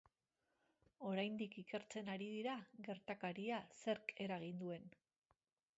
[1.09, 2.57] Oraindik ikertzen ari dira
[2.89, 4.91] gertakaria zerk eragin duen.